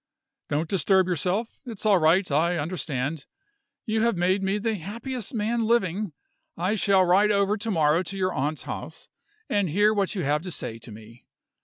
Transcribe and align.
Don't 0.49 0.67
disturb 0.67 1.05
yourself: 1.05 1.61
it's 1.63 1.85
all 1.85 1.99
right 1.99 2.31
I 2.31 2.57
understand. 2.57 3.27
You 3.85 4.01
have 4.01 4.17
made 4.17 4.41
me 4.41 4.57
the 4.57 4.73
happiest 4.73 5.35
man 5.35 5.65
living. 5.67 6.13
I 6.57 6.73
shall 6.73 7.05
ride 7.05 7.29
over 7.31 7.55
to 7.57 7.69
morrow 7.69 8.01
to 8.01 8.17
your 8.17 8.33
aunt's 8.33 8.63
house, 8.63 9.09
and 9.47 9.69
hear 9.69 9.93
what 9.93 10.15
you 10.15 10.23
have 10.23 10.41
to 10.41 10.49
say 10.49 10.79
to 10.79 10.91
me. 10.91 11.27